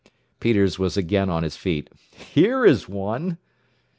Peters 0.39 0.79
was 0.79 0.97
again 0.97 1.29
on 1.29 1.43
his 1.43 1.55
feet. 1.55 1.87
"Here 2.17 2.65
is 2.65 2.89
one!" 2.89 3.37